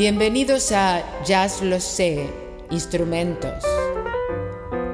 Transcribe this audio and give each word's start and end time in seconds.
Bienvenidos 0.00 0.72
a 0.72 1.04
Jazz 1.26 1.60
Lo 1.60 1.78
Sé, 1.78 2.26
Instrumentos, 2.70 3.62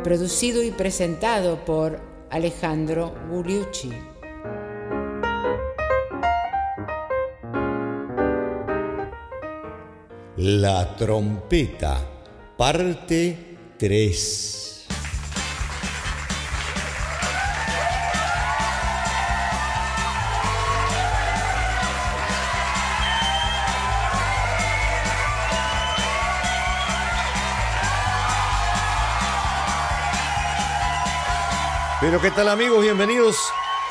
producido 0.03 0.65
y 0.65 0.73
presentado 0.73 1.65
por 1.65 2.01
Alejandro 2.29 3.15
Gugliucci. 3.31 3.93
La 10.39 10.97
trompeta, 10.97 12.01
parte 12.57 13.59
3. 13.79 14.66
Pero 32.07 32.23
qué 32.23 32.31
tal 32.31 32.49
amigos, 32.49 32.83
bienvenidos 32.83 33.37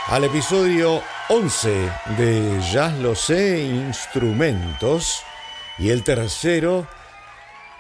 al 0.08 0.24
episodio 0.24 1.02
11 1.28 1.92
de 2.18 2.62
Jazz 2.72 2.98
Lo 3.00 3.14
Sé 3.14 3.62
Instrumentos 3.62 5.22
y 5.78 5.90
el 5.90 6.06
tercero 6.06 6.88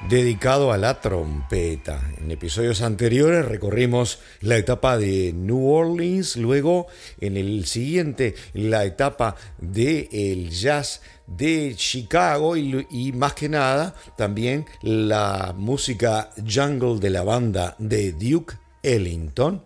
dedicado 0.10 0.74
a 0.74 0.78
la 0.78 1.00
trompeta. 1.00 2.02
En 2.18 2.32
episodios 2.32 2.82
anteriores 2.82 3.46
recorrimos 3.46 4.20
la 4.42 4.58
etapa 4.58 4.98
de 4.98 5.32
New 5.32 5.72
Orleans, 5.72 6.36
luego 6.36 6.88
en 7.22 7.38
el 7.38 7.66
siguiente 7.66 8.36
la 8.52 8.84
etapa 8.84 9.38
del 9.58 10.10
el 10.12 10.49
jazz 10.49 11.02
de 11.27 11.76
Chicago 11.77 12.58
y, 12.58 12.86
y, 12.92 13.14
más 13.14 13.36
que 13.36 13.48
nada 13.48 13.96
también 14.18 14.66
la 14.82 15.54
música 15.55 16.30
jungle 16.46 16.99
de 16.99 17.10
la 17.10 17.24
banda 17.24 17.77
de 17.80 18.12
Duke 18.12 18.55
Ellington 18.84 19.64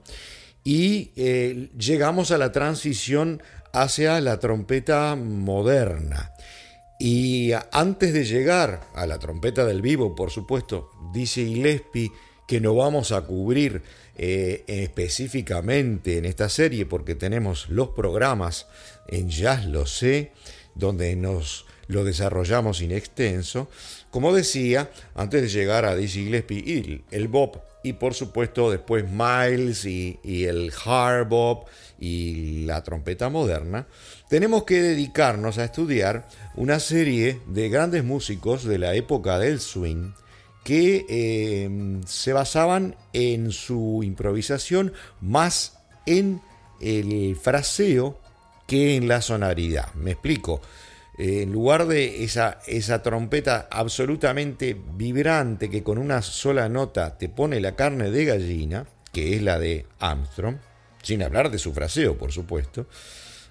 y 0.63 1.11
eh, 1.15 1.69
llegamos 1.77 2.31
a 2.31 2.37
la 2.37 2.51
transición 2.51 3.41
hacia 3.73 4.19
la 4.21 4.39
trompeta 4.39 5.15
moderna. 5.15 6.33
Y 6.99 7.51
antes 7.71 8.13
de 8.13 8.25
llegar 8.25 8.81
a 8.93 9.07
la 9.07 9.19
trompeta 9.19 9.65
del 9.65 9.81
vivo, 9.81 10.15
por 10.15 10.31
supuesto, 10.31 10.91
dice 11.13 11.45
Gillespie 11.45 12.11
que 12.47 12.59
no 12.59 12.75
vamos 12.75 13.11
a 13.11 13.21
cubrir 13.21 13.83
eh, 14.17 14.65
específicamente 14.67 16.17
en 16.17 16.25
esta 16.25 16.49
serie 16.49 16.85
porque 16.85 17.15
tenemos 17.15 17.69
los 17.69 17.89
programas 17.89 18.67
en 19.07 19.29
Jazz 19.29 19.65
Lo 19.65 19.85
Sé, 19.85 20.33
donde 20.75 21.15
nos 21.15 21.65
lo 21.87 22.03
desarrollamos 22.03 22.81
in 22.81 22.91
extenso. 22.91 23.69
Como 24.11 24.33
decía, 24.33 24.89
antes 25.15 25.41
de 25.41 25.49
llegar 25.49 25.85
a 25.85 25.95
Dizzy 25.95 26.25
Gillespie 26.25 26.59
y 26.59 27.03
el 27.11 27.27
Bob 27.27 27.61
y 27.83 27.93
por 27.93 28.13
supuesto 28.13 28.71
después 28.71 29.05
Miles 29.09 29.85
y, 29.85 30.19
el 30.23 30.71
hard 30.83 31.27
bop 31.27 31.67
y 31.99 32.65
la 32.65 32.83
trompeta 32.83 33.29
moderna, 33.29 33.87
tenemos 34.29 34.63
que 34.63 34.81
dedicarnos 34.81 35.57
a 35.57 35.65
estudiar 35.65 36.27
una 36.55 36.79
serie 36.79 37.39
de 37.47 37.69
grandes 37.69 38.03
músicos 38.03 38.63
de 38.63 38.79
la 38.79 38.95
época 38.95 39.39
del 39.39 39.59
swing 39.59 40.11
que 40.63 41.05
eh, 41.07 41.99
se 42.05 42.33
basaban 42.33 42.95
en 43.13 43.51
su 43.51 44.01
improvisación 44.03 44.93
más 45.21 45.77
en 46.05 46.41
el 46.81 47.35
fraseo 47.35 48.19
que 48.67 48.95
en 48.95 49.07
la 49.07 49.21
sonoridad. 49.21 49.93
Me 49.95 50.11
explico. 50.11 50.61
Eh, 51.19 51.41
en 51.41 51.51
lugar 51.51 51.85
de 51.85 52.23
esa, 52.23 52.59
esa 52.65 53.03
trompeta 53.03 53.67
absolutamente 53.69 54.77
vibrante 54.95 55.69
que 55.69 55.83
con 55.83 55.97
una 55.97 56.21
sola 56.21 56.69
nota 56.69 57.17
te 57.17 57.27
pone 57.27 57.59
la 57.59 57.75
carne 57.75 58.09
de 58.09 58.23
gallina, 58.23 58.85
que 59.11 59.35
es 59.35 59.41
la 59.41 59.59
de 59.59 59.85
Armstrong, 59.99 60.55
sin 61.03 61.21
hablar 61.21 61.51
de 61.51 61.59
su 61.59 61.73
fraseo, 61.73 62.17
por 62.17 62.31
supuesto, 62.31 62.87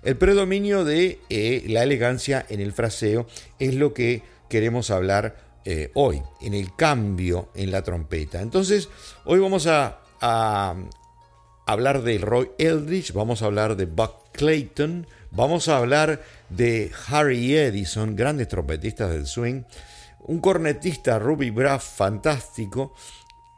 el 0.02 0.16
predominio 0.16 0.86
de 0.86 1.20
eh, 1.28 1.64
la 1.66 1.82
elegancia 1.82 2.46
en 2.48 2.60
el 2.60 2.72
fraseo 2.72 3.26
es 3.58 3.74
lo 3.74 3.92
que 3.92 4.22
queremos 4.48 4.90
hablar 4.90 5.36
eh, 5.66 5.90
hoy, 5.92 6.22
en 6.40 6.54
el 6.54 6.74
cambio 6.74 7.50
en 7.54 7.70
la 7.70 7.82
trompeta. 7.82 8.40
Entonces, 8.40 8.88
hoy 9.26 9.40
vamos 9.40 9.66
a, 9.66 9.98
a 10.22 10.74
hablar 11.66 12.00
de 12.00 12.16
Roy 12.16 12.50
Eldridge, 12.56 13.12
vamos 13.12 13.42
a 13.42 13.46
hablar 13.46 13.76
de 13.76 13.84
Buck 13.84 14.32
Clayton, 14.32 15.06
vamos 15.30 15.68
a 15.68 15.78
hablar 15.78 16.22
de 16.48 16.90
Harry 17.08 17.56
Edison, 17.56 18.16
grandes 18.16 18.48
trompetistas 18.48 19.10
del 19.10 19.26
swing, 19.26 19.62
un 20.20 20.40
cornetista 20.40 21.18
Ruby 21.18 21.50
Braff 21.50 21.96
fantástico, 21.96 22.94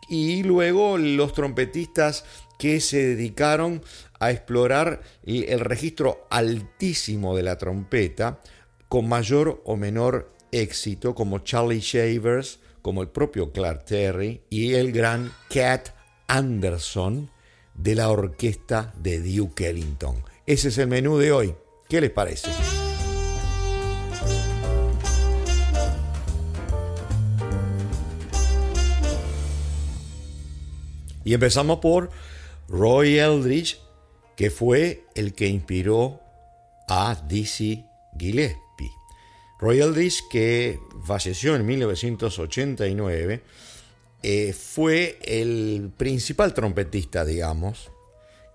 y 0.08 0.42
luego 0.42 0.98
los 0.98 1.32
trompetistas 1.34 2.24
que 2.58 2.80
se 2.80 2.98
dedicaron 3.06 3.82
a 4.18 4.30
explorar 4.30 5.00
el 5.24 5.60
registro 5.60 6.26
altísimo 6.30 7.36
de 7.36 7.42
la 7.42 7.56
trompeta 7.56 8.40
con 8.88 9.08
mayor 9.08 9.62
o 9.64 9.76
menor 9.76 10.32
éxito, 10.52 11.14
como 11.14 11.38
Charlie 11.38 11.80
Shavers, 11.80 12.58
como 12.82 13.02
el 13.02 13.08
propio 13.08 13.52
Clark 13.52 13.84
Terry 13.84 14.42
y 14.50 14.74
el 14.74 14.92
gran 14.92 15.32
Cat 15.48 15.90
Anderson 16.26 17.30
de 17.74 17.94
la 17.94 18.10
orquesta 18.10 18.92
de 18.98 19.20
Duke 19.20 19.68
Ellington. 19.68 20.29
Ese 20.50 20.66
es 20.66 20.78
el 20.78 20.88
menú 20.88 21.16
de 21.16 21.30
hoy. 21.30 21.54
¿Qué 21.88 22.00
les 22.00 22.10
parece? 22.10 22.50
Y 31.22 31.34
empezamos 31.34 31.78
por 31.78 32.10
Roy 32.66 33.18
Eldridge, 33.20 33.80
que 34.36 34.50
fue 34.50 35.04
el 35.14 35.34
que 35.34 35.46
inspiró 35.46 36.20
a 36.88 37.14
Dizzy 37.28 37.86
Gillespie. 38.18 38.90
Roy 39.60 39.78
Eldridge, 39.78 40.24
que 40.32 40.80
falleció 41.04 41.54
en 41.54 41.64
1989, 41.64 43.44
eh, 44.24 44.52
fue 44.52 45.16
el 45.22 45.92
principal 45.96 46.54
trompetista, 46.54 47.24
digamos, 47.24 47.92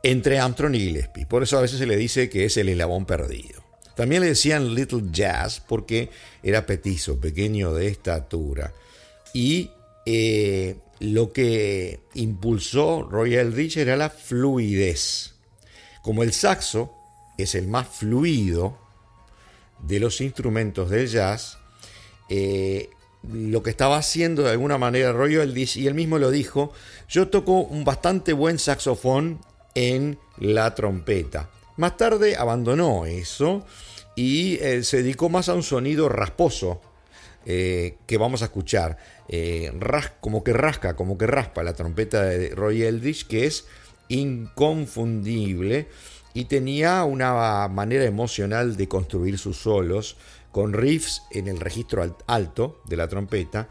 entre 0.06 0.38
Armstrong 0.38 0.76
y 0.76 0.80
Gillespie. 0.82 1.26
Por 1.26 1.42
eso 1.42 1.58
a 1.58 1.62
veces 1.62 1.80
se 1.80 1.88
le 1.88 1.98
dice 1.98 2.30
que 2.30 2.46
es 2.46 2.56
el 2.58 2.70
eslabón 2.70 3.08
perdido. 3.08 3.64
También 3.96 4.22
le 4.22 4.28
decían 4.28 4.76
Little 4.76 5.06
Jazz 5.12 5.64
porque 5.68 6.12
era 6.44 6.68
petizo, 6.68 7.20
pequeño 7.20 7.74
de 7.74 7.88
estatura. 7.88 8.72
Y 9.34 9.72
eh, 10.06 10.78
lo 11.00 11.34
que 11.34 12.02
impulsó 12.14 13.02
Royal 13.02 13.48
Eldridge 13.48 13.78
era 13.78 13.98
la 13.98 14.12
fluidez. 14.12 15.34
Como 16.04 16.22
el 16.22 16.34
saxo 16.34 16.94
es 17.40 17.56
el 17.56 17.68
más 17.68 17.88
fluido 17.88 18.78
de 19.82 20.00
los 20.00 20.22
instrumentos 20.22 20.92
del 20.92 21.08
jazz, 21.08 21.58
eh, 22.30 22.92
lo 23.24 23.64
que 23.64 23.72
estaba 23.72 23.98
haciendo 23.98 24.44
de 24.44 24.52
alguna 24.52 24.78
manera 24.78 25.14
Roy 25.14 25.34
Eldridge, 25.34 25.78
y 25.78 25.88
él 25.88 25.96
mismo 25.96 26.20
lo 26.20 26.30
dijo, 26.30 26.72
yo 27.10 27.30
toco 27.30 27.62
un 27.62 27.84
bastante 27.84 28.34
buen 28.34 28.60
saxofón 28.60 29.40
en 29.76 30.18
la 30.38 30.74
trompeta. 30.74 31.50
Más 31.78 31.98
tarde 31.98 32.38
abandonó 32.38 33.06
eso 33.06 33.66
y 34.16 34.56
eh, 34.62 34.84
se 34.84 35.04
dedicó 35.04 35.30
más 35.30 35.50
a 35.50 35.54
un 35.54 35.64
sonido 35.64 36.08
rasposo 36.08 36.82
eh, 37.46 37.98
que 38.08 38.18
vamos 38.18 38.42
a 38.42 38.46
escuchar. 38.46 38.98
Eh, 39.28 39.72
como 40.22 40.44
que 40.44 40.54
rasca, 40.54 40.96
como 40.96 41.18
que 41.18 41.28
raspa 41.28 41.64
la 41.64 41.74
trompeta 41.74 42.24
de 42.24 42.50
Roy 42.56 42.84
Eldridge, 42.84 43.28
que 43.28 43.46
es 43.46 43.66
inconfundible 44.08 45.88
y 46.34 46.46
tenía 46.46 47.04
una 47.04 47.68
manera 47.68 48.06
emocional 48.06 48.78
de 48.78 48.88
construir 48.88 49.38
sus 49.38 49.58
solos 49.58 50.16
con 50.52 50.74
riffs 50.74 51.24
en 51.32 51.48
el 51.48 51.60
registro 51.60 52.18
alto 52.28 52.82
de 52.86 52.98
la 52.98 53.08
trompeta, 53.08 53.68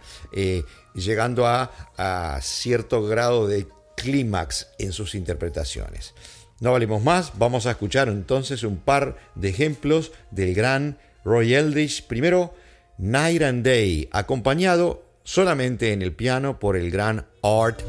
llegando 0.94 1.46
a, 1.46 1.70
a 1.96 2.40
cierto 2.43 3.02
grado 3.05 3.46
de 3.46 3.67
clímax 3.96 4.69
en 4.79 4.93
sus 4.93 5.14
interpretaciones. 5.14 6.14
No 6.61 6.73
valemos 6.73 7.02
más, 7.02 7.32
vamos 7.37 7.67
a 7.67 7.73
escuchar 7.73 8.08
entonces 8.08 8.62
un 8.62 8.79
par 8.79 9.17
de 9.35 9.49
ejemplos 9.49 10.12
del 10.31 10.55
gran 10.55 10.99
Roy 11.25 11.55
Eldridge. 11.55 12.05
Primero, 12.05 12.55
Night 12.99 13.43
and 13.43 13.64
Day, 13.64 14.08
acompañado 14.12 15.05
solamente 15.25 15.93
en 15.93 16.02
el 16.02 16.14
piano 16.14 16.58
por 16.58 16.76
el 16.76 16.91
gran 16.91 17.26
Art 17.43 17.81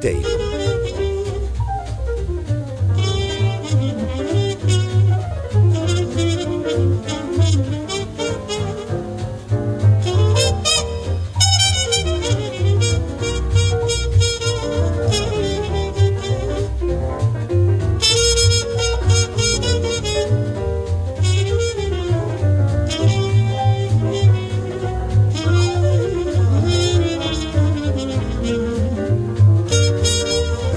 Taylor. 0.00 0.51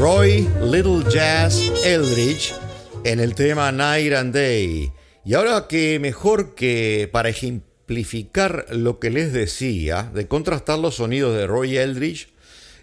Roy 0.06 0.48
Little 0.62 1.04
Jazz 1.10 1.60
Eldridge 1.84 2.54
en 3.04 3.20
el 3.20 3.34
tema 3.34 3.72
Night 3.72 4.14
and 4.14 4.36
Day. 4.36 4.92
Y 5.26 5.34
ahora 5.34 5.66
que 5.68 5.98
mejor 6.00 6.54
que 6.54 7.10
para 7.12 7.30
ejemplificar 7.30 8.68
lo 8.70 9.00
que 9.00 9.10
les 9.10 9.34
decía, 9.34 10.12
de 10.14 10.28
contrastar 10.28 10.78
los 10.78 10.98
sonidos 10.98 11.36
de 11.36 11.48
Roy 11.48 11.78
Eldridge, 11.78 12.28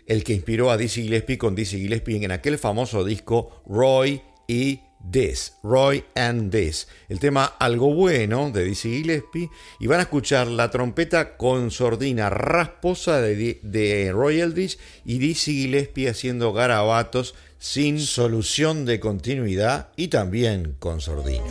el 0.09 0.25
que 0.25 0.33
inspiró 0.33 0.73
a 0.73 0.77
Dizzy 0.77 1.05
Gillespie 1.05 1.39
con 1.39 1.55
Dizzy 1.55 1.79
Gillespie 1.79 2.25
en 2.25 2.33
aquel 2.33 2.59
famoso 2.59 3.05
disco 3.05 3.63
Roy 3.69 4.21
y 4.49 4.81
This, 5.11 5.55
Roy 5.63 6.05
and 6.15 6.51
This, 6.51 6.89
el 7.09 7.19
tema 7.19 7.45
Algo 7.59 7.93
Bueno 7.95 8.51
de 8.51 8.65
Dizzy 8.65 9.03
Gillespie, 9.03 9.51
y 9.81 9.87
van 9.87 10.01
a 10.01 10.03
escuchar 10.03 10.47
la 10.47 10.71
trompeta 10.71 11.37
con 11.37 11.71
sordina 11.71 12.31
rasposa 12.31 13.21
de, 13.21 13.61
de 13.63 14.13
Roy 14.13 14.41
Eldridge 14.41 14.79
y 15.05 15.19
Dizzy 15.19 15.63
Gillespie 15.63 16.09
haciendo 16.09 16.53
garabatos 16.53 17.35
sin 17.59 18.01
solución 18.01 18.85
de 18.85 19.01
continuidad 19.01 19.89
y 19.97 20.09
también 20.09 20.75
con 20.79 21.01
sordina. 21.01 21.45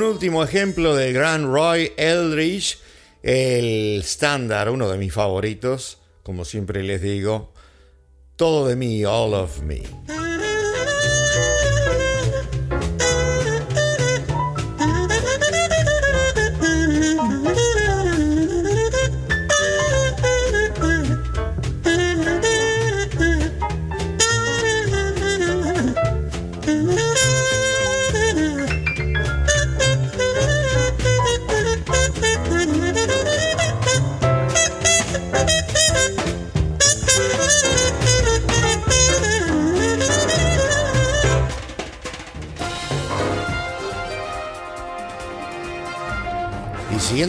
Un 0.00 0.06
último 0.06 0.42
ejemplo 0.42 0.96
del 0.96 1.12
gran 1.12 1.52
Roy 1.52 1.92
Eldridge, 1.98 2.78
el 3.22 4.00
estándar, 4.00 4.70
uno 4.70 4.88
de 4.88 4.96
mis 4.96 5.12
favoritos, 5.12 5.98
como 6.22 6.46
siempre 6.46 6.82
les 6.82 7.02
digo, 7.02 7.52
todo 8.36 8.66
de 8.66 8.76
mí, 8.76 9.04
all 9.04 9.34
of 9.34 9.60
me. 9.60 9.82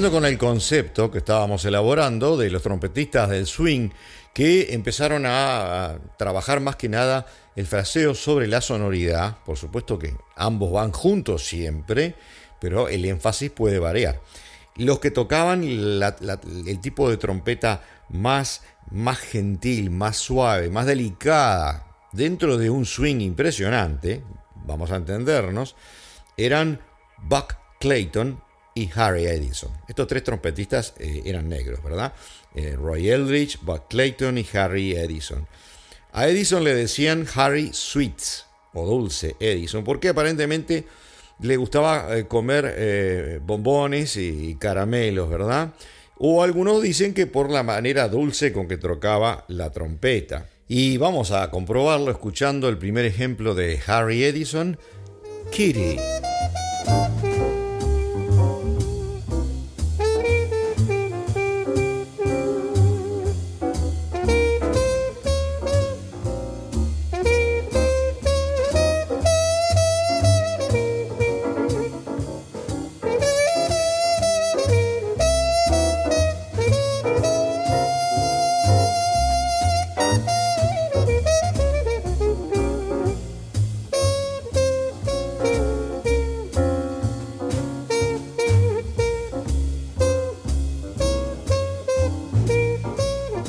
Con 0.09 0.25
el 0.25 0.37
concepto 0.37 1.11
que 1.11 1.19
estábamos 1.19 1.63
elaborando 1.65 2.35
de 2.35 2.49
los 2.49 2.63
trompetistas 2.63 3.29
del 3.29 3.45
swing 3.45 3.89
que 4.33 4.73
empezaron 4.73 5.25
a, 5.27 5.99
trabajar 6.17 6.59
más 6.59 6.77
que 6.77 6.89
nada 6.89 7.27
el 7.55 7.67
fraseo 7.67 8.15
sobre 8.15 8.47
la 8.47 8.61
sonoridad, 8.61 9.37
por 9.45 9.57
supuesto 9.57 9.99
que 9.99 10.15
ambos 10.35 10.71
van 10.71 10.91
juntos 10.91 11.45
siempre, 11.45 12.15
pero 12.59 12.87
el 12.87 13.05
énfasis 13.05 13.51
puede 13.51 13.77
variar. 13.77 14.21
Los 14.77 14.99
que 14.99 15.11
tocaban 15.11 15.63
el 15.63 16.79
tipo 16.81 17.09
de 17.09 17.17
trompeta 17.17 17.83
más, 18.09 18.63
más 18.89 19.19
gentil, 19.19 19.91
más 19.91 20.17
suave, 20.17 20.69
más 20.69 20.85
delicada, 20.87 21.85
dentro 22.11 22.57
de 22.57 22.69
un 22.69 22.85
swing 22.85 23.19
impresionante, 23.19 24.23
vamos 24.55 24.89
a 24.91 24.95
entendernos, 24.95 25.75
eran 26.37 26.79
Buck 27.17 27.55
Clayton 27.79 28.41
y 28.73 28.89
Harry 28.95 29.25
Edison. 29.25 29.71
Estos 29.87 30.07
tres 30.07 30.23
trompetistas 30.23 30.93
eh, 30.97 31.23
eran 31.25 31.49
negros, 31.49 31.83
¿verdad? 31.83 32.13
Eh, 32.55 32.75
Roy 32.75 33.09
Eldridge, 33.09 33.59
Buck 33.61 33.87
Clayton 33.89 34.37
y 34.37 34.47
Harry 34.53 34.93
Edison. 34.93 35.47
A 36.13 36.27
Edison 36.27 36.63
le 36.63 36.73
decían 36.73 37.27
Harry 37.35 37.71
Sweets 37.73 38.45
o 38.73 38.85
Dulce 38.85 39.35
Edison, 39.39 39.83
porque 39.83 40.09
aparentemente 40.09 40.85
le 41.39 41.57
gustaba 41.57 42.17
eh, 42.17 42.27
comer 42.27 43.39
bombones 43.41 44.17
y 44.17 44.55
caramelos, 44.55 45.29
¿verdad? 45.29 45.73
O 46.17 46.43
algunos 46.43 46.81
dicen 46.81 47.13
que 47.13 47.27
por 47.27 47.49
la 47.49 47.63
manera 47.63 48.07
dulce 48.07 48.53
con 48.53 48.67
que 48.67 48.77
trocaba 48.77 49.45
la 49.47 49.71
trompeta. 49.71 50.47
Y 50.67 50.97
vamos 50.97 51.31
a 51.31 51.49
comprobarlo 51.49 52.11
escuchando 52.11 52.69
el 52.69 52.77
primer 52.77 53.05
ejemplo 53.05 53.55
de 53.55 53.79
Harry 53.87 54.23
Edison, 54.23 54.77
Kitty. 55.51 55.97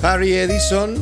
Harry 0.04 0.32
Edison 0.32 0.96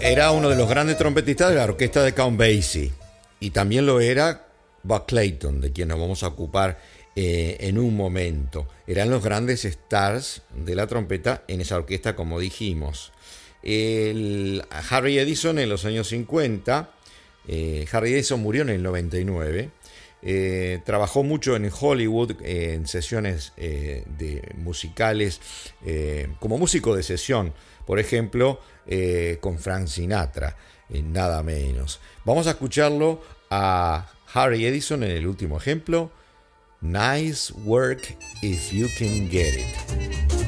era 0.00 0.30
uno 0.30 0.48
de 0.48 0.56
los 0.56 0.66
grandes 0.66 0.96
trompetistas 0.96 1.50
de 1.50 1.56
la 1.56 1.64
orquesta 1.64 2.02
de 2.02 2.14
Count 2.14 2.38
Basie 2.38 2.90
y 3.38 3.50
también 3.50 3.84
lo 3.84 4.00
era 4.00 4.46
Buck 4.82 5.04
Clayton, 5.08 5.60
de 5.60 5.72
quien 5.72 5.88
nos 5.88 6.00
vamos 6.00 6.22
a 6.22 6.28
ocupar 6.28 6.78
eh, 7.14 7.58
en 7.60 7.78
un 7.78 7.94
momento. 7.94 8.66
Eran 8.86 9.10
los 9.10 9.22
grandes 9.22 9.66
stars 9.66 10.40
de 10.54 10.74
la 10.74 10.86
trompeta 10.86 11.44
en 11.48 11.60
esa 11.60 11.76
orquesta, 11.76 12.16
como 12.16 12.40
dijimos. 12.40 13.12
Harry 13.62 15.18
Edison 15.18 15.58
en 15.58 15.68
los 15.68 15.84
años 15.84 16.08
50, 16.08 16.90
eh, 17.48 17.84
Harry 17.92 18.14
Edison 18.14 18.40
murió 18.40 18.62
en 18.62 18.70
el 18.70 18.82
99. 18.82 19.68
Eh, 20.22 20.80
trabajó 20.86 21.22
mucho 21.22 21.56
en 21.56 21.70
Hollywood 21.78 22.36
en 22.42 22.86
sesiones 22.88 23.52
de 23.56 24.42
musicales 24.56 25.40
como 26.40 26.56
músico 26.56 26.96
de 26.96 27.02
sesión 27.02 27.52
por 27.86 27.98
ejemplo, 27.98 28.60
eh, 28.86 29.38
con 29.40 29.58
Frank 29.58 29.86
Sinatra, 29.86 30.56
nada 30.90 31.42
menos. 31.42 32.00
Vamos 32.24 32.46
a 32.46 32.50
escucharlo 32.50 33.22
a 33.50 34.06
Harry 34.34 34.66
Edison 34.66 35.02
en 35.02 35.12
el 35.12 35.26
último 35.26 35.56
ejemplo. 35.56 36.10
Nice 36.80 37.52
work 37.64 38.16
if 38.42 38.70
you 38.72 38.86
can 38.98 39.30
get 39.30 39.54
it. 39.54 40.45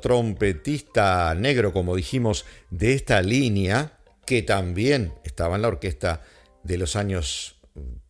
Trompetista 0.00 1.34
negro, 1.34 1.72
como 1.72 1.96
dijimos, 1.96 2.44
de 2.70 2.94
esta 2.94 3.22
línea, 3.22 3.92
que 4.26 4.42
también 4.42 5.12
estaba 5.24 5.56
en 5.56 5.62
la 5.62 5.68
orquesta 5.68 6.22
de 6.62 6.78
los 6.78 6.96
años 6.96 7.56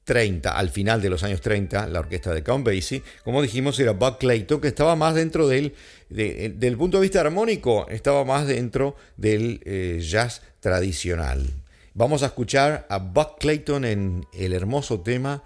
30, 0.04 0.50
al 0.56 0.70
final 0.70 1.00
de 1.00 1.08
los 1.08 1.22
años 1.22 1.40
30, 1.40 1.86
la 1.86 2.00
orquesta 2.00 2.34
de 2.34 2.42
Count 2.42 2.66
Basie, 2.66 3.02
como 3.22 3.42
dijimos, 3.42 3.78
era 3.78 3.92
Buck 3.92 4.18
Clayton, 4.18 4.60
que 4.60 4.68
estaba 4.68 4.96
más 4.96 5.14
dentro 5.14 5.46
del, 5.46 5.74
del 6.08 6.76
punto 6.76 6.98
de 6.98 7.02
vista 7.02 7.20
armónico, 7.20 7.86
estaba 7.88 8.24
más 8.24 8.46
dentro 8.46 8.96
del 9.16 9.60
eh, 9.64 10.00
jazz 10.02 10.42
tradicional. 10.58 11.46
Vamos 11.94 12.22
a 12.22 12.26
escuchar 12.26 12.86
a 12.88 12.98
Buck 12.98 13.38
Clayton 13.38 13.84
en 13.84 14.26
el 14.32 14.52
hermoso 14.52 15.00
tema 15.00 15.44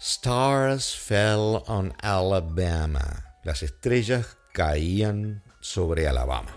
Stars 0.00 0.96
Fell 0.96 1.62
on 1.66 1.92
Alabama. 2.00 3.36
Las 3.44 3.62
estrellas 3.62 4.36
caían 4.52 5.42
sobre 5.66 6.06
Alabama. 6.06 6.54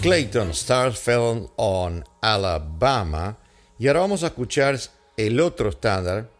Clayton, 0.00 0.50
Stars 0.50 0.98
Fell 0.98 1.50
on 1.56 2.04
Alabama. 2.20 3.36
Y 3.78 3.88
ahora 3.88 4.00
vamos 4.00 4.22
a 4.22 4.28
escuchar 4.28 4.78
el 5.16 5.40
otro 5.40 5.70
estándar, 5.70 6.30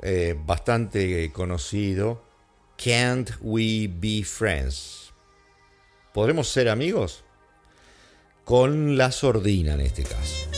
eh, 0.00 0.34
bastante 0.38 1.30
conocido, 1.32 2.22
Can't 2.82 3.30
We 3.40 3.88
Be 3.88 4.24
Friends? 4.24 5.12
¿Podremos 6.14 6.48
ser 6.48 6.68
amigos? 6.68 7.24
Con 8.44 8.96
la 8.96 9.12
sordina 9.12 9.74
en 9.74 9.80
este 9.80 10.04
caso. 10.04 10.53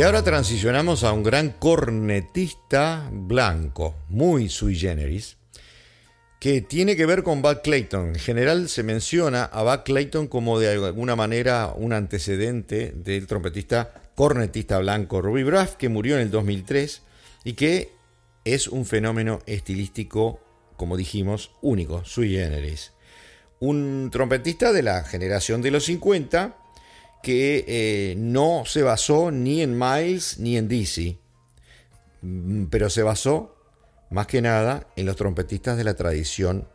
Y 0.00 0.02
ahora 0.02 0.24
transicionamos 0.24 1.04
a 1.04 1.12
un 1.12 1.22
gran 1.22 1.50
cornetista 1.50 3.06
blanco, 3.12 3.96
muy 4.08 4.48
sui 4.48 4.74
generis, 4.74 5.36
que 6.40 6.62
tiene 6.62 6.96
que 6.96 7.04
ver 7.04 7.22
con 7.22 7.42
Buck 7.42 7.60
Clayton. 7.60 8.06
En 8.06 8.14
general 8.14 8.70
se 8.70 8.82
menciona 8.82 9.44
a 9.44 9.62
Buck 9.62 9.84
Clayton 9.84 10.26
como 10.28 10.58
de 10.58 10.70
alguna 10.72 11.16
manera 11.16 11.74
un 11.76 11.92
antecedente 11.92 12.94
del 12.96 13.26
trompetista 13.26 13.92
cornetista 14.14 14.78
blanco 14.78 15.20
Ruby 15.20 15.42
Braff, 15.42 15.74
que 15.74 15.90
murió 15.90 16.14
en 16.14 16.22
el 16.22 16.30
2003 16.30 17.02
y 17.44 17.52
que 17.52 17.92
es 18.46 18.68
un 18.68 18.86
fenómeno 18.86 19.40
estilístico, 19.44 20.40
como 20.78 20.96
dijimos, 20.96 21.50
único, 21.60 22.06
sui 22.06 22.36
generis. 22.36 22.94
Un 23.58 24.08
trompetista 24.10 24.72
de 24.72 24.82
la 24.82 25.04
generación 25.04 25.60
de 25.60 25.72
los 25.72 25.84
50 25.84 26.56
que 27.22 27.64
eh, 27.66 28.14
no 28.16 28.64
se 28.66 28.82
basó 28.82 29.30
ni 29.30 29.62
en 29.62 29.78
Miles 29.78 30.38
ni 30.38 30.56
en 30.56 30.68
Dizzy, 30.68 31.18
mm, 32.22 32.66
pero 32.66 32.88
se 32.90 33.02
basó 33.02 33.56
más 34.10 34.26
que 34.26 34.42
nada 34.42 34.86
en 34.96 35.06
los 35.06 35.16
trompetistas 35.16 35.76
de 35.76 35.84
la 35.84 35.94
tradición 35.94 36.68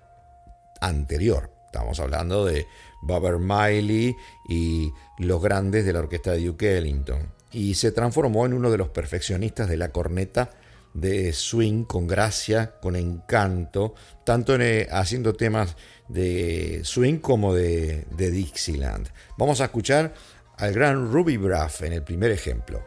anterior. 0.82 1.52
Estamos 1.66 2.00
hablando 2.00 2.46
de 2.46 2.68
Bobber 3.02 3.38
Miley 3.38 4.16
y 4.48 4.92
los 5.20 5.42
grandes 5.42 5.86
de 5.86 5.94
la 5.94 6.00
orquesta 6.00 6.32
de 6.32 6.46
Duke 6.46 6.78
Ellington. 6.78 7.34
Y 7.52 7.75
se 7.75 7.92
transformó 7.92 8.46
en 8.46 8.54
uno 8.54 8.72
de 8.72 8.78
los 8.78 8.90
perfeccionistas 8.90 9.68
de 9.68 9.78
la 9.78 9.90
corneta 9.90 10.52
de 10.94 11.34
swing 11.34 11.84
con 11.84 12.08
gracia, 12.08 12.80
con 12.80 12.96
encanto, 12.96 13.96
tanto 14.24 14.56
eh, 14.56 14.88
haciendo 14.90 15.34
temas 15.34 15.75
de 16.08 16.82
swing 16.84 17.18
como 17.18 17.54
de 17.54 18.06
Dixieland. 18.18 19.10
Vamos 19.38 19.60
a 19.60 19.66
escuchar 19.66 20.14
al 20.58 20.74
gran 20.74 21.12
Ruby 21.12 21.38
Braff 21.38 21.84
en 21.84 21.94
el 21.94 22.04
primer 22.04 22.32
ejemplo. 22.32 22.84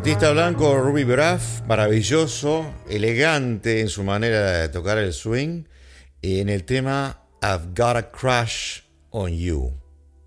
Cornetista 0.00 0.32
blanco 0.32 0.78
Ruby 0.78 1.04
Braff, 1.04 1.60
maravilloso, 1.66 2.72
elegante 2.88 3.82
en 3.82 3.90
su 3.90 4.02
manera 4.02 4.62
de 4.62 4.70
tocar 4.70 4.96
el 4.96 5.12
swing, 5.12 5.64
en 6.22 6.48
el 6.48 6.64
tema 6.64 7.20
I've 7.42 7.74
Got 7.76 7.96
a 7.96 8.10
Crush 8.10 8.80
on 9.10 9.36
You. 9.36 9.74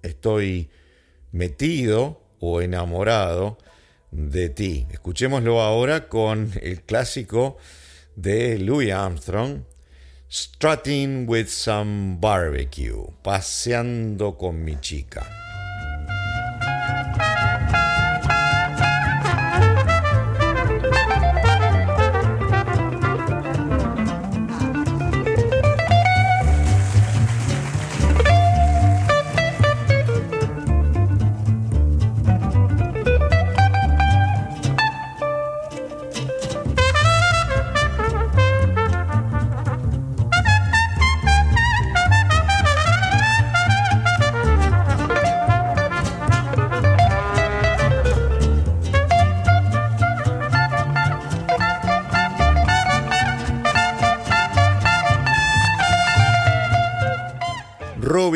Estoy 0.04 0.70
metido 1.32 2.22
o 2.40 2.62
enamorado 2.62 3.58
de 4.12 4.50
ti. 4.50 4.86
Escuchémoslo 4.92 5.60
ahora 5.60 6.08
con 6.08 6.52
el 6.62 6.84
clásico 6.84 7.58
de 8.16 8.60
Louis 8.60 8.92
Armstrong, 8.92 9.64
Strutting 10.30 11.26
with 11.28 11.48
some 11.48 12.18
barbecue, 12.20 13.08
paseando 13.24 14.38
con 14.38 14.64
mi 14.64 14.80
chica. 14.80 15.53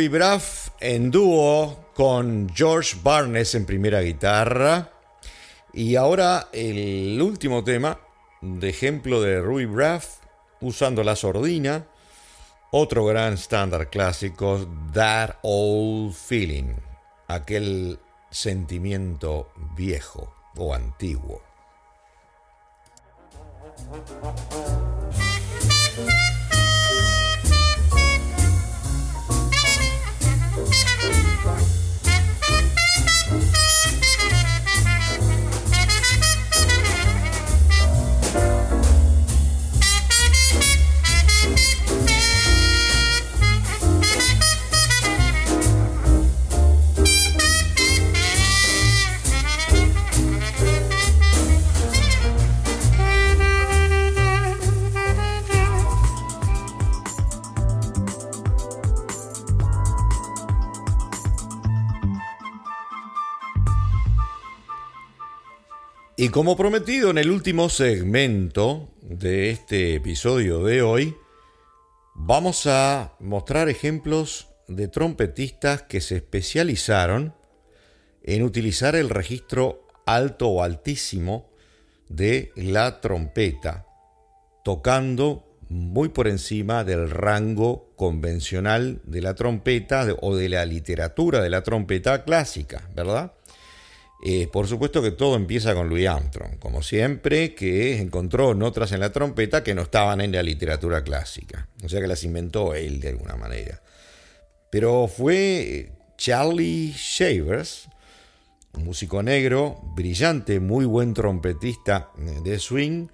Braff 0.06 0.70
en 0.80 1.10
dúo 1.10 1.89
con 1.96 2.48
George 2.54 2.98
Barnes 3.01 3.56
en 3.56 3.66
primera 3.66 4.01
guitarra. 4.01 4.92
Y 5.74 5.96
ahora 5.96 6.50
el 6.54 7.20
último 7.20 7.63
tema 7.63 8.00
de 8.42 8.70
ejemplo 8.70 9.20
de 9.20 9.42
Ruby 9.42 9.66
Braff 9.66 10.18
usando 10.62 11.04
la 11.04 11.16
sordina. 11.16 11.88
Otro 12.70 13.06
gran 13.06 13.34
estándar 13.34 13.89
clásico, 13.89 14.68
That 14.94 15.38
Old 15.42 16.13
Feeling, 16.13 16.75
aquel 17.27 18.00
sentimiento 18.30 19.51
viejo 19.75 20.32
o 20.56 20.75
antiguo. 20.75 21.42
Y 66.27 66.29
como 66.29 66.57
prometido 66.57 67.10
en 67.10 67.19
el 67.19 67.31
último 67.31 67.69
segmento 67.69 68.89
de 69.01 69.50
este 69.50 69.96
episodio 69.96 70.62
de 70.62 70.81
hoy, 70.81 71.15
vamos 72.15 72.67
a 72.67 73.13
mostrar 73.22 73.69
ejemplos 73.69 74.50
de 74.67 74.89
trompetistas 74.89 75.84
que 75.84 76.01
se 76.01 76.17
especializaron 76.17 77.34
en 78.24 78.43
utilizar 78.43 78.98
el 78.98 79.10
registro 79.10 79.88
alto 80.05 80.50
o 80.50 80.63
altísimo 80.63 81.50
de 82.10 82.51
la 82.57 83.00
trompeta, 83.00 83.86
tocando 84.65 85.57
muy 85.69 86.10
por 86.10 86.27
encima 86.27 86.84
del 86.84 87.10
rango 87.10 87.93
convencional 87.96 89.00
de 89.05 89.22
la 89.22 89.34
trompeta 89.34 90.05
o 90.19 90.36
de 90.36 90.50
la 90.50 90.65
literatura 90.65 91.41
de 91.41 91.50
la 91.50 91.63
trompeta 91.63 92.25
clásica, 92.25 92.89
¿verdad? 92.93 93.31
Eh, 94.24 94.48
por 94.52 94.68
supuesto 94.68 95.02
que 95.02 95.12
todo 95.12 95.36
empieza 95.36 95.76
con 95.76 95.90
Louis 95.90 96.08
Armstrong, 96.08 96.58
como 96.58 96.82
siempre, 96.82 97.54
que 97.54 98.00
encontró 98.00 98.56
notas 98.56 98.92
en 98.92 99.00
la 99.00 99.12
trompeta 99.12 99.64
que 99.64 99.76
no 99.76 99.84
estaban 99.84 100.22
en 100.22 100.32
la 100.32 100.42
literatura 100.42 101.04
clásica, 101.04 101.68
o 101.84 101.90
sea 101.90 102.02
que 102.02 102.08
las 102.08 102.24
inventó 102.24 102.74
él 102.74 103.00
de 103.00 103.10
alguna 103.10 103.36
manera. 103.36 103.82
Pero 104.72 105.08
fue 105.08 105.92
Charlie 106.18 106.94
Shavers, 106.98 107.90
un 108.74 108.86
músico 108.86 109.22
negro, 109.22 109.80
brillante, 109.96 110.60
muy 110.60 110.86
buen 110.86 111.14
trompetista 111.14 112.12
de 112.44 112.58
swing, 112.58 113.08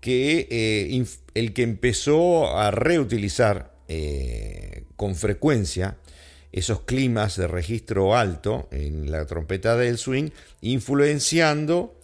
que 0.00 0.46
eh, 0.50 1.04
el 1.34 1.52
que 1.52 1.62
empezó 1.62 2.56
a 2.56 2.70
reutilizar 2.70 3.74
eh, 3.88 4.84
con 4.96 5.16
frecuencia 5.16 5.96
esos 6.54 6.82
climas 6.82 7.36
de 7.36 7.48
registro 7.48 8.16
alto 8.16 8.68
en 8.70 9.10
la 9.10 9.26
trompeta 9.26 9.76
del 9.76 9.98
swing, 9.98 10.30
influenciando 10.60 11.98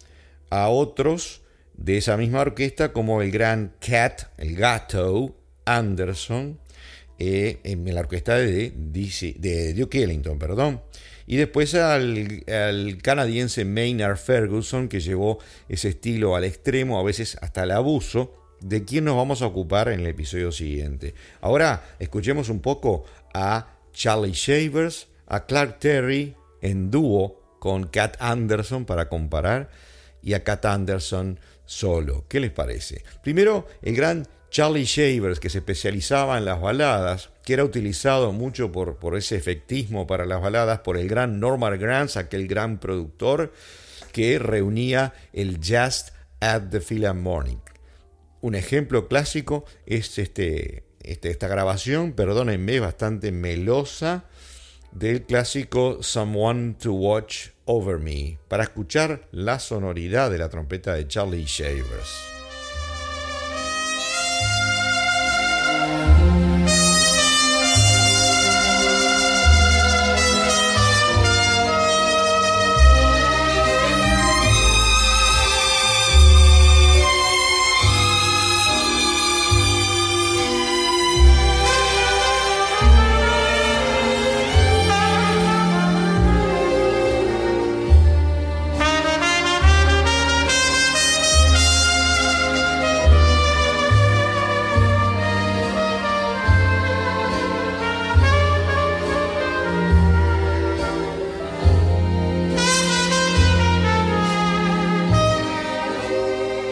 a 0.50 0.68
otros 0.68 1.42
de 1.74 1.98
esa 1.98 2.16
misma 2.16 2.40
orquesta 2.40 2.92
como 2.92 3.22
el 3.22 3.30
gran 3.30 3.72
Cat, 3.78 4.22
el 4.38 4.56
gato 4.56 5.36
Anderson, 5.64 6.58
eh, 7.20 7.60
en 7.62 7.94
la 7.94 8.00
orquesta 8.00 8.38
de, 8.38 8.72
de 8.74 9.74
Duke 9.74 10.02
Ellington, 10.02 10.36
perdón. 10.36 10.82
Y 11.28 11.36
después 11.36 11.76
al, 11.76 12.42
al, 12.48 12.98
canadiense 13.02 13.64
Maynard 13.64 14.16
Ferguson, 14.16 14.88
que 14.88 14.98
llevó 14.98 15.38
ese 15.68 15.90
estilo 15.90 16.34
al 16.34 16.42
extremo, 16.42 16.98
a 16.98 17.04
veces 17.04 17.38
hasta 17.40 17.62
el 17.62 17.70
abuso, 17.70 18.34
de 18.60 18.84
quien 18.84 19.04
nos 19.04 19.14
vamos 19.14 19.42
a 19.42 19.46
ocupar 19.46 19.90
en 19.90 20.00
el 20.00 20.08
episodio 20.08 20.50
siguiente. 20.50 21.14
Ahora 21.40 21.94
escuchemos 22.00 22.48
un 22.48 22.58
poco 22.58 23.04
a 23.32 23.76
Charlie 23.92 24.32
Shavers, 24.32 25.08
a 25.26 25.46
Clark 25.46 25.78
Terry 25.78 26.34
en 26.60 26.90
dúo 26.90 27.40
con 27.58 27.86
Cat 27.86 28.16
Anderson 28.20 28.84
para 28.84 29.08
comparar 29.08 29.70
y 30.22 30.34
a 30.34 30.44
Cat 30.44 30.64
Anderson 30.66 31.38
solo. 31.64 32.24
¿Qué 32.28 32.40
les 32.40 32.50
parece? 32.50 33.04
Primero, 33.22 33.66
el 33.82 33.94
gran 33.94 34.26
Charlie 34.50 34.84
Shavers, 34.84 35.38
que 35.38 35.48
se 35.48 35.58
especializaba 35.58 36.36
en 36.36 36.44
las 36.44 36.60
baladas, 36.60 37.30
que 37.44 37.52
era 37.52 37.64
utilizado 37.64 38.32
mucho 38.32 38.72
por, 38.72 38.96
por 38.96 39.16
ese 39.16 39.36
efectismo 39.36 40.06
para 40.06 40.26
las 40.26 40.42
baladas 40.42 40.80
por 40.80 40.96
el 40.96 41.08
gran 41.08 41.38
Norman 41.38 41.78
Granz, 41.78 42.16
aquel 42.16 42.48
gran 42.48 42.80
productor 42.80 43.52
que 44.12 44.40
reunía 44.40 45.14
el 45.32 45.58
Just 45.58 46.10
at 46.40 46.62
the 46.70 46.80
Philharmonic. 46.80 47.60
Un 48.40 48.54
ejemplo 48.54 49.06
clásico 49.06 49.64
es 49.86 50.18
este 50.18 50.89
este, 51.02 51.30
esta 51.30 51.48
grabación, 51.48 52.12
perdónenme, 52.12 52.80
bastante 52.80 53.32
melosa 53.32 54.24
del 54.92 55.22
clásico 55.22 56.02
Someone 56.02 56.74
to 56.74 56.92
Watch 56.92 57.48
Over 57.64 57.98
Me, 57.98 58.38
para 58.48 58.64
escuchar 58.64 59.28
la 59.30 59.58
sonoridad 59.58 60.30
de 60.30 60.38
la 60.38 60.48
trompeta 60.48 60.94
de 60.94 61.06
Charlie 61.06 61.44
Shavers. 61.44 62.29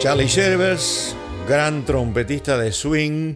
Charlie 0.09 0.25
Shervers, 0.25 1.15
gran 1.47 1.85
trompetista 1.85 2.57
de 2.57 2.71
swing, 2.71 3.35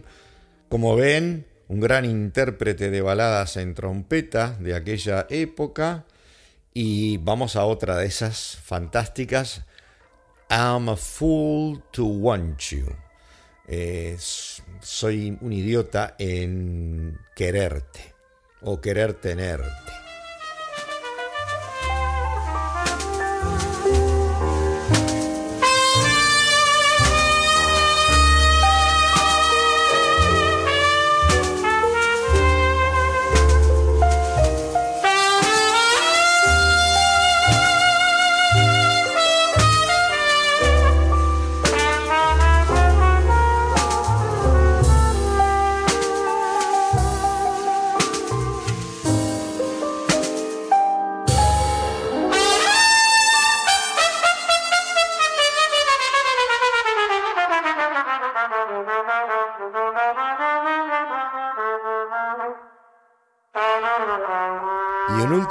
como 0.68 0.96
ven, 0.96 1.46
un 1.68 1.78
gran 1.78 2.04
intérprete 2.04 2.90
de 2.90 3.00
baladas 3.00 3.56
en 3.58 3.74
trompeta 3.74 4.56
de 4.58 4.74
aquella 4.74 5.24
época. 5.30 6.04
Y 6.72 7.18
vamos 7.18 7.54
a 7.54 7.64
otra 7.64 7.98
de 7.98 8.06
esas 8.06 8.58
fantásticas, 8.60 9.62
I'm 10.50 10.88
a 10.88 10.96
fool 10.96 11.80
to 11.92 12.06
want 12.06 12.58
you. 12.70 12.86
Eh, 13.68 14.16
soy 14.18 15.38
un 15.40 15.52
idiota 15.52 16.16
en 16.18 17.20
quererte 17.36 18.16
o 18.62 18.80
querer 18.80 19.14
tenerte. 19.14 20.03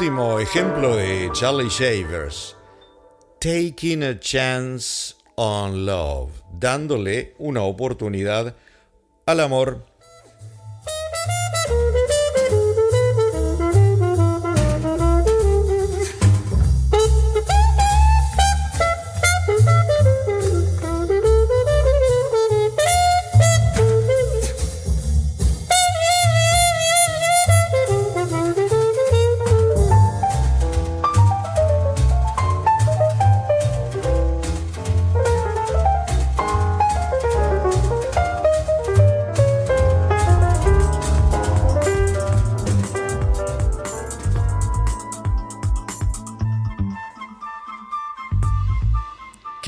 Ejemplo 0.03 0.97
de 0.97 1.29
Charlie 1.31 1.69
Shavers, 1.69 2.57
Taking 3.39 4.03
a 4.03 4.19
Chance 4.19 5.15
on 5.35 5.85
Love, 5.85 6.29
dándole 6.51 7.33
una 7.37 7.61
oportunidad 7.61 8.53
al 9.25 9.39
amor. 9.39 9.85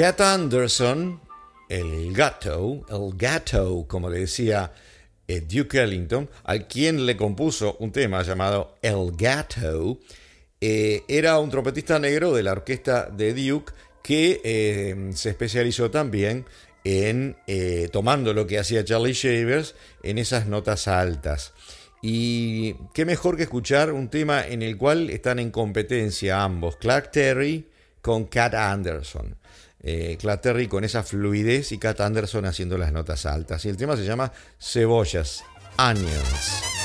Cat 0.06 0.22
Anderson, 0.22 1.20
el 1.68 2.14
gato, 2.14 2.86
el 2.90 3.18
gato, 3.18 3.86
como 3.88 4.08
le 4.08 4.20
decía 4.20 4.72
eh, 5.28 5.42
Duke 5.42 5.82
Ellington, 5.82 6.30
al 6.44 6.68
quien 6.68 7.08
le 7.08 7.18
compuso 7.18 7.76
un 7.80 7.92
tema 7.92 8.22
llamado 8.22 8.76
El 8.84 9.14
Gato, 9.18 9.98
eh, 10.62 11.02
era 11.08 11.40
un 11.40 11.50
trompetista 11.50 11.98
negro 11.98 12.34
de 12.34 12.44
la 12.44 12.52
orquesta 12.52 13.10
de 13.10 13.34
Duke 13.34 13.74
que 14.04 14.42
eh, 14.44 15.10
se 15.16 15.32
especializó 15.32 15.90
también 15.90 16.46
en 16.84 17.36
tomando 17.92 18.32
lo 18.32 18.46
que 18.46 18.60
hacía 18.60 18.86
Charlie 18.86 19.14
Shavers 19.14 19.74
en 20.04 20.20
esas 20.20 20.46
notas 20.46 20.88
altas. 20.88 21.54
Y 22.04 22.76
qué 22.94 23.06
mejor 23.06 23.38
que 23.38 23.44
escuchar 23.44 23.92
un 23.92 24.10
tema 24.10 24.46
en 24.46 24.62
el 24.62 24.78
cual 24.78 25.10
están 25.10 25.40
en 25.40 25.50
competencia 25.50 26.44
ambos, 26.44 26.76
Clark 26.76 27.10
Terry 27.10 27.66
con 28.04 28.26
Cat 28.26 28.54
Anderson 28.54 29.36
eh, 29.88 30.18
con 30.68 30.84
esa 30.84 31.04
fluidez 31.04 31.72
y 31.72 31.78
Cat 31.78 32.02
Anderson 32.02 32.46
haciendo 32.46 32.78
las 32.78 32.92
notas 32.92 33.26
altas. 33.26 33.64
Y 33.66 33.70
el 33.70 33.78
tema 33.78 33.96
se 33.96 34.04
llama 34.04 34.32
Cebollas, 34.60 35.44
Onions. 35.78 36.85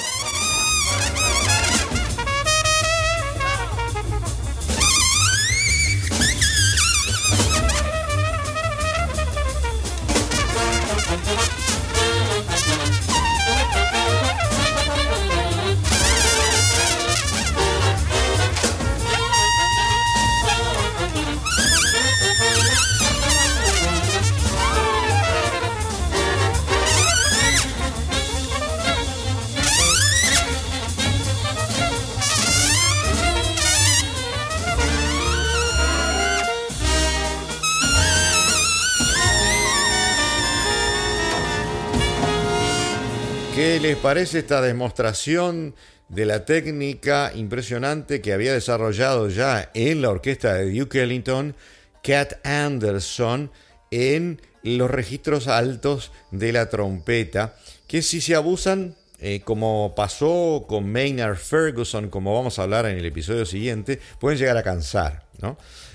¿Qué 43.80 43.86
les 43.86 43.96
parece 43.96 44.40
esta 44.40 44.60
demostración 44.60 45.74
de 46.10 46.26
la 46.26 46.44
técnica 46.44 47.32
impresionante 47.34 48.20
que 48.20 48.34
había 48.34 48.52
desarrollado 48.52 49.30
ya 49.30 49.70
en 49.72 50.02
la 50.02 50.10
orquesta 50.10 50.52
de 50.52 50.70
Duke 50.70 51.02
Ellington, 51.02 51.56
Cat 52.02 52.44
Anderson, 52.44 53.50
en 53.90 54.42
los 54.62 54.90
registros 54.90 55.48
altos 55.48 56.12
de 56.30 56.52
la 56.52 56.68
trompeta, 56.68 57.54
que 57.86 58.02
si 58.02 58.20
se 58.20 58.34
abusan, 58.34 58.96
eh, 59.18 59.40
como 59.46 59.94
pasó 59.96 60.66
con 60.68 60.92
Maynard 60.92 61.38
Ferguson, 61.38 62.10
como 62.10 62.34
vamos 62.34 62.58
a 62.58 62.64
hablar 62.64 62.84
en 62.84 62.98
el 62.98 63.06
episodio 63.06 63.46
siguiente, 63.46 63.98
pueden 64.18 64.38
llegar 64.38 64.58
a 64.58 64.62
cansar. 64.62 65.24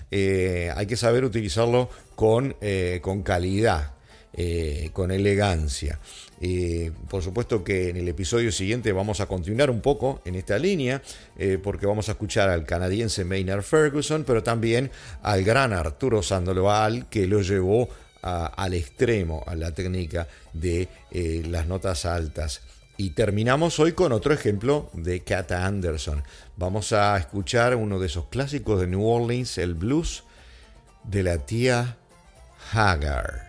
Eh, 0.10 0.72
hay 0.76 0.88
que 0.88 0.98
saber 0.98 1.24
utilizarlo 1.24 1.92
con, 2.16 2.56
eh, 2.62 2.98
con 3.04 3.22
calidad, 3.22 3.92
con 4.92 5.12
elegancia. 5.12 6.00
Eh, 6.42 6.92
por 7.10 7.24
supuesto 7.24 7.64
que 7.64 7.90
en 7.90 7.98
el 7.98 8.08
episodio 8.08 8.52
siguiente 8.52 8.92
vamos 8.92 9.22
a 9.22 9.26
continuar 9.26 9.70
un 9.70 9.82
poco 9.82 10.22
en 10.26 10.36
esta 10.36 10.58
línea, 10.58 11.02
eh, 11.38 11.58
porque 11.62 11.86
vamos 11.86 12.10
a 12.10 12.14
escuchar 12.14 12.50
al 12.50 12.66
canadiense 12.66 13.24
Maynard 13.24 13.64
Ferguson, 13.64 14.24
pero 14.26 14.44
también 14.44 14.92
al 15.22 15.44
gran 15.44 15.74
Arturo 15.74 16.22
Sandoval, 16.22 17.08
que 17.10 17.28
lo 17.28 17.42
llevó 17.42 17.90
al 18.26 18.74
extremo, 18.74 19.44
a 19.46 19.56
la 19.56 19.72
técnica 19.72 20.28
de 20.52 20.88
eh, 21.12 21.44
las 21.48 21.68
notas 21.68 22.06
altas. 22.06 22.62
Y 22.98 23.12
terminamos 23.12 23.80
hoy 23.80 23.92
con 23.92 24.12
otro 24.14 24.34
ejemplo 24.34 24.90
de 24.94 25.24
Cata 25.24 25.66
Anderson. 25.66 26.24
Vamos 26.58 26.92
a 26.92 27.18
escuchar 27.18 27.76
uno 27.76 28.00
de 28.00 28.08
esos 28.08 28.26
clásicos 28.26 28.82
de 28.82 28.88
New 28.88 29.06
Orleans, 29.06 29.58
el 29.60 29.76
blues 29.76 30.24
de 31.04 31.22
la 31.22 31.38
tía 31.38 31.98
Haggard. 32.74 33.45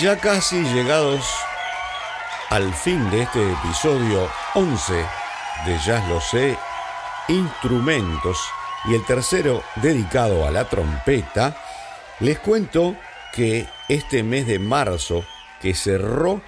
Ya 0.00 0.16
casi 0.16 0.62
llegados 0.62 1.26
al 2.48 2.72
fin 2.72 3.10
de 3.10 3.22
este 3.22 3.52
episodio 3.52 4.30
11 4.54 4.94
de 5.66 5.78
Jazz 5.84 6.08
Lo 6.08 6.22
Sé, 6.22 6.56
instrumentos, 7.28 8.38
y 8.88 8.94
el 8.94 9.04
tercero 9.04 9.62
dedicado 9.76 10.46
a 10.46 10.50
la 10.50 10.70
trompeta, 10.70 11.54
les 12.20 12.38
cuento 12.38 12.96
que 13.34 13.66
este 13.90 14.22
mes 14.22 14.46
de 14.46 14.58
marzo 14.58 15.22
que 15.60 15.74
cerró, 15.74 16.40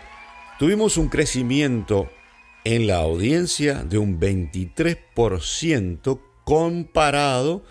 tuvimos 0.59 0.97
un 0.97 1.09
crecimiento 1.09 2.11
en 2.65 2.87
la 2.87 2.99
audiencia 2.99 3.85
de 3.85 3.99
un 3.99 4.19
23% 4.19 6.21
comparado 6.45 7.65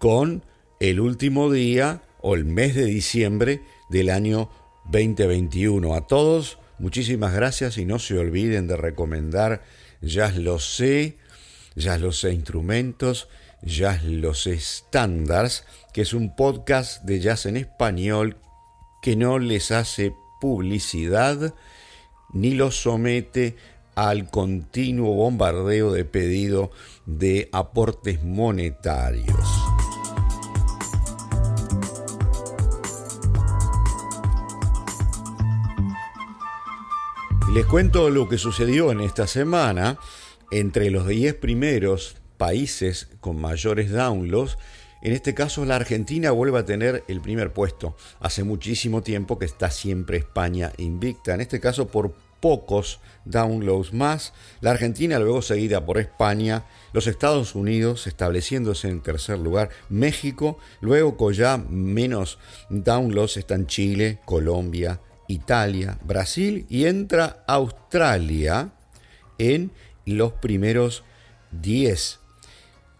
con 0.00 0.44
el 0.80 0.98
último 0.98 1.52
día 1.52 2.02
o 2.20 2.34
el 2.34 2.44
mes 2.44 2.74
de 2.74 2.86
diciembre 2.86 3.62
del 3.88 4.10
año 4.10 4.50
2021. 4.92 5.94
A 5.94 6.06
todos, 6.06 6.58
muchísimas 6.78 7.32
gracias 7.32 7.78
y 7.78 7.86
no 7.86 7.98
se 7.98 8.18
olviden 8.18 8.68
de 8.68 8.76
recomendar 8.76 9.62
Jazz 10.02 10.36
Lo 10.36 10.58
Sé, 10.58 11.16
Jazz 11.74 12.00
Lo 12.00 12.12
Sé 12.12 12.32
Instrumentos, 12.34 13.28
Jazz 13.62 14.04
Lo 14.04 14.34
Sé 14.34 14.60
Standards, 14.60 15.64
que 15.94 16.02
es 16.02 16.12
un 16.12 16.36
podcast 16.36 17.02
de 17.04 17.20
jazz 17.20 17.46
en 17.46 17.56
español 17.56 18.36
que 19.00 19.16
no 19.16 19.38
les 19.38 19.70
hace 19.70 20.14
publicidad 20.40 21.54
ni 22.34 22.52
los 22.54 22.82
somete 22.82 23.56
al 23.94 24.28
continuo 24.30 25.14
bombardeo 25.14 25.90
de 25.92 26.04
pedido 26.04 26.70
de 27.06 27.48
aportes 27.52 28.22
monetarios. 28.22 29.71
Les 37.54 37.66
cuento 37.66 38.08
lo 38.08 38.30
que 38.30 38.38
sucedió 38.38 38.92
en 38.92 39.02
esta 39.02 39.26
semana 39.26 39.98
entre 40.50 40.90
los 40.90 41.06
10 41.06 41.34
primeros 41.34 42.16
países 42.38 43.08
con 43.20 43.38
mayores 43.38 43.90
downloads. 43.90 44.56
En 45.02 45.12
este 45.12 45.34
caso, 45.34 45.66
la 45.66 45.76
Argentina 45.76 46.30
vuelve 46.30 46.60
a 46.60 46.64
tener 46.64 47.04
el 47.08 47.20
primer 47.20 47.52
puesto. 47.52 47.94
Hace 48.20 48.42
muchísimo 48.42 49.02
tiempo 49.02 49.38
que 49.38 49.44
está 49.44 49.70
siempre 49.70 50.16
España 50.16 50.72
invicta. 50.78 51.34
En 51.34 51.42
este 51.42 51.60
caso, 51.60 51.88
por 51.88 52.14
pocos 52.40 53.00
downloads 53.26 53.92
más. 53.92 54.32
La 54.62 54.70
Argentina 54.70 55.18
luego 55.18 55.42
seguida 55.42 55.84
por 55.84 55.98
España, 55.98 56.64
los 56.94 57.06
Estados 57.06 57.54
Unidos 57.54 58.06
estableciéndose 58.06 58.88
en 58.88 59.02
tercer 59.02 59.38
lugar, 59.38 59.68
México, 59.90 60.56
luego 60.80 61.18
con 61.18 61.34
ya 61.34 61.58
menos 61.58 62.38
downloads 62.70 63.36
están 63.36 63.66
Chile, 63.66 64.20
Colombia, 64.24 65.00
Italia, 65.32 65.98
Brasil 66.02 66.66
y 66.68 66.86
entra 66.86 67.44
Australia 67.46 68.70
en 69.38 69.70
los 70.06 70.32
primeros 70.32 71.04
10. 71.52 72.20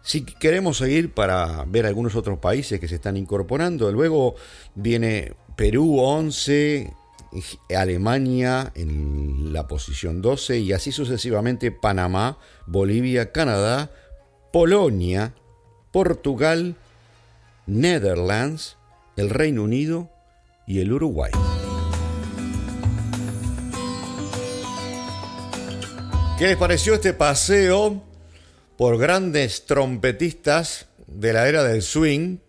Si 0.01 0.25
queremos 0.25 0.77
seguir 0.77 1.13
para 1.13 1.63
ver 1.65 1.85
algunos 1.85 2.15
otros 2.15 2.39
países 2.39 2.79
que 2.79 2.87
se 2.87 2.95
están 2.95 3.15
incorporando, 3.15 3.91
luego 3.91 4.35
viene 4.75 5.33
Perú 5.55 5.99
11, 5.99 6.91
Alemania 7.75 8.71
en 8.75 9.53
la 9.53 9.67
posición 9.67 10.21
12 10.21 10.59
y 10.59 10.73
así 10.73 10.91
sucesivamente 10.91 11.71
Panamá, 11.71 12.37
Bolivia, 12.67 13.31
Canadá, 13.31 13.91
Polonia, 14.51 15.33
Portugal, 15.91 16.75
Netherlands, 17.65 18.77
el 19.15 19.29
Reino 19.29 19.63
Unido 19.63 20.09
y 20.67 20.81
el 20.81 20.91
Uruguay. 20.91 21.31
¿Qué 26.37 26.47
les 26.47 26.57
pareció 26.57 26.95
este 26.95 27.13
paseo 27.13 28.03
por 28.75 28.97
grandes 28.97 29.65
trompetistas 29.65 30.87
de 31.05 31.31
la 31.31 31.47
era 31.47 31.63
del 31.63 31.83
swing? 31.83 32.39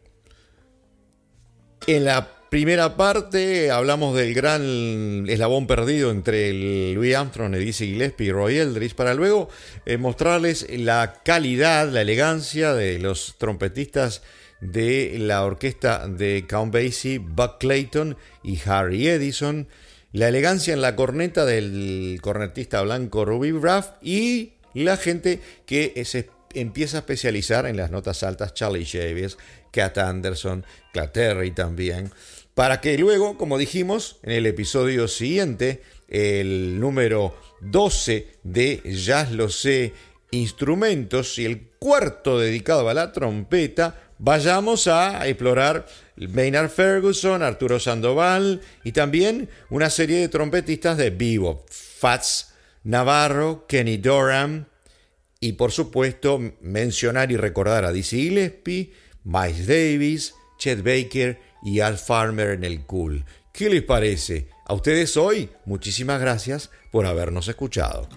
En 1.86 2.06
la 2.06 2.30
primera 2.48 2.96
parte 2.96 3.70
hablamos 3.70 4.16
del 4.16 4.32
gran 4.32 5.28
eslabón 5.28 5.66
perdido 5.66 6.10
entre 6.10 6.94
Louis 6.94 7.14
Armstrong, 7.14 7.54
Dizzy 7.56 7.88
Gillespie 7.88 8.28
y 8.28 8.32
Roy 8.32 8.56
Eldridge 8.56 8.94
para 8.94 9.12
luego 9.12 9.50
eh, 9.84 9.98
mostrarles 9.98 10.66
la 10.70 11.20
calidad, 11.22 11.86
la 11.88 12.00
elegancia 12.00 12.72
de 12.72 12.98
los 12.98 13.36
trompetistas 13.38 14.22
de 14.62 15.16
la 15.18 15.44
orquesta 15.44 16.08
de 16.08 16.46
Count 16.48 16.72
Basie, 16.72 17.18
Buck 17.18 17.58
Clayton 17.58 18.16
y 18.42 18.58
Harry 18.64 19.08
Edison, 19.08 19.68
la 20.14 20.28
elegancia 20.28 20.72
en 20.72 20.80
la 20.80 20.94
corneta 20.94 21.44
del 21.44 22.20
cornetista 22.22 22.80
blanco 22.82 23.24
Ruby 23.24 23.50
Braff 23.50 23.94
y 24.00 24.52
la 24.72 24.96
gente 24.96 25.40
que 25.66 26.04
se 26.04 26.30
empieza 26.54 26.98
a 26.98 27.00
especializar 27.00 27.66
en 27.66 27.76
las 27.76 27.90
notas 27.90 28.22
altas, 28.22 28.54
Charlie 28.54 28.86
Davis, 28.92 29.36
Cat 29.72 29.98
Anderson, 29.98 30.64
Claterry 30.92 31.50
también, 31.50 32.12
para 32.54 32.80
que 32.80 32.96
luego, 32.96 33.36
como 33.36 33.58
dijimos 33.58 34.18
en 34.22 34.30
el 34.30 34.46
episodio 34.46 35.08
siguiente, 35.08 35.82
el 36.06 36.78
número 36.78 37.36
12 37.62 38.38
de 38.44 38.82
Jazz 38.84 39.32
Lo 39.32 39.48
Sé 39.48 39.94
Instrumentos 40.30 41.40
y 41.40 41.44
el 41.44 41.70
cuarto 41.80 42.38
dedicado 42.38 42.88
a 42.88 42.94
la 42.94 43.10
trompeta, 43.10 44.03
vayamos 44.24 44.86
a 44.86 45.28
explorar 45.28 45.86
Maynard 46.16 46.70
Ferguson, 46.70 47.42
Arturo 47.42 47.78
Sandoval 47.78 48.62
y 48.82 48.92
también 48.92 49.50
una 49.68 49.90
serie 49.90 50.18
de 50.18 50.28
trompetistas 50.28 50.96
de 50.96 51.10
vivo, 51.10 51.66
Fats 51.68 52.54
Navarro, 52.84 53.66
Kenny 53.66 53.98
Dorham 53.98 54.64
y 55.40 55.52
por 55.52 55.72
supuesto 55.72 56.40
mencionar 56.62 57.32
y 57.32 57.36
recordar 57.36 57.84
a 57.84 57.92
Dizzy 57.92 58.30
Gillespie, 58.30 58.94
Miles 59.24 59.66
Davis, 59.66 60.34
Chet 60.58 60.78
Baker 60.78 61.38
y 61.62 61.80
Al 61.80 61.98
Farmer 61.98 62.50
en 62.50 62.64
el 62.64 62.86
Cool. 62.86 63.24
¿Qué 63.52 63.68
les 63.68 63.82
parece? 63.82 64.48
A 64.66 64.72
ustedes 64.72 65.18
hoy, 65.18 65.50
muchísimas 65.66 66.18
gracias 66.18 66.70
por 66.90 67.04
habernos 67.04 67.48
escuchado. 67.48 68.08